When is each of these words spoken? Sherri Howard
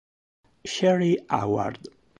Sherri 0.65 1.19
Howard 1.29 1.77